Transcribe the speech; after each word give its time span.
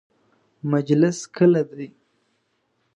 مجلس 0.71 1.17
کله 1.35 1.61
دی؟ 1.71 1.87